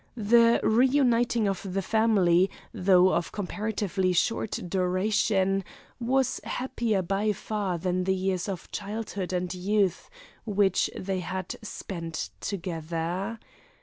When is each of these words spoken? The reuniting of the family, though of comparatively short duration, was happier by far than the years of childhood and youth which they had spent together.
The 0.17 0.59
reuniting 0.63 1.47
of 1.47 1.61
the 1.61 1.83
family, 1.83 2.49
though 2.73 3.13
of 3.13 3.31
comparatively 3.31 4.13
short 4.13 4.53
duration, 4.67 5.63
was 5.99 6.39
happier 6.43 7.03
by 7.03 7.33
far 7.33 7.77
than 7.77 8.05
the 8.05 8.15
years 8.15 8.49
of 8.49 8.71
childhood 8.71 9.31
and 9.31 9.53
youth 9.53 10.09
which 10.43 10.89
they 10.97 11.19
had 11.19 11.55
spent 11.61 12.31
together. 12.39 13.37